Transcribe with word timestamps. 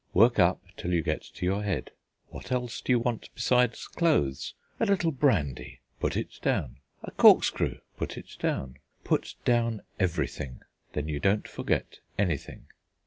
Work 0.15 0.39
up 0.39 0.61
till 0.77 0.91
you 0.93 1.03
get 1.03 1.21
to 1.21 1.45
your 1.45 1.61
head. 1.61 1.91
What 2.29 2.51
else 2.51 2.81
do 2.81 2.91
you 2.91 2.97
want 2.97 3.29
besides 3.35 3.87
clothes? 3.87 4.55
A 4.79 4.87
little 4.87 5.11
brandy; 5.11 5.79
put 5.99 6.17
it 6.17 6.39
down. 6.41 6.77
A 7.03 7.11
corkscrew, 7.11 7.81
put 7.97 8.17
it 8.17 8.35
down. 8.39 8.77
Put 9.03 9.35
down 9.45 9.83
everything, 9.99 10.61
then 10.93 11.07
you 11.07 11.19
don't 11.19 11.47
forget 11.47 11.99
anything." 12.17 12.65